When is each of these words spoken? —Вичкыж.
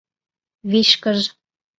—Вичкыж. 0.71 1.19